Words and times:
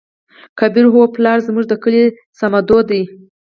کبير: 0.59 0.85
هو 0.93 1.01
پلاره 1.15 1.45
زموږ 1.47 1.65
د 1.69 1.73
کلي 1.83 2.03
صمدو 2.39 2.79
دى. 2.89 3.01